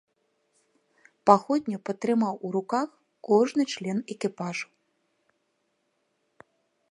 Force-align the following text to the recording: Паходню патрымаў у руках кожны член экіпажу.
Паходню 1.29 1.77
патрымаў 1.89 2.35
у 2.47 2.49
руках 2.55 2.89
кожны 3.29 3.63
член 3.75 3.97
экіпажу. 4.17 4.69